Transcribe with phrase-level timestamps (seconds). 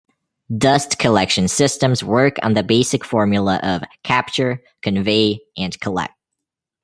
[0.57, 6.15] Dust collection systems work on the basic formula of "capture", "convey" and "collect".